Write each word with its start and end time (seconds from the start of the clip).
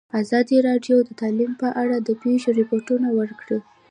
ازادي 0.21 0.57
راډیو 0.67 0.97
د 1.03 1.09
تعلیم 1.21 1.51
په 1.61 1.67
اړه 1.81 1.97
د 2.01 2.09
پېښو 2.21 2.49
رپوټونه 2.59 3.07
ورکړي. 3.19 3.59